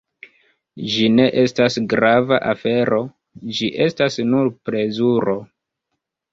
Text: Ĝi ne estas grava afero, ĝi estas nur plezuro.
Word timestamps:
Ĝi 0.93 1.03
ne 1.17 1.27
estas 1.41 1.77
grava 1.91 2.41
afero, 2.55 3.03
ĝi 3.61 3.71
estas 3.89 4.21
nur 4.33 4.53
plezuro. 4.67 5.41